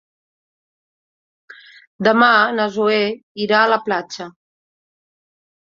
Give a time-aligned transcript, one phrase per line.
[2.09, 2.99] Demà na Zoè
[3.47, 4.33] irà a la platja.